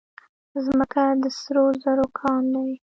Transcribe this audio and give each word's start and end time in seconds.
ځمکه 0.65 1.03
د 1.21 1.25
سرو 1.39 1.65
زرو 1.83 2.05
کان 2.19 2.43
دی. 2.53 2.71